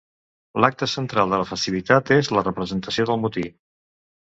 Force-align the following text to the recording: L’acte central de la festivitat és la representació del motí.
L’acte 0.63 0.87
central 0.93 1.35
de 1.35 1.39
la 1.41 1.45
festivitat 1.51 2.11
és 2.17 2.33
la 2.39 2.45
representació 2.49 3.09
del 3.13 3.23
motí. 3.29 3.47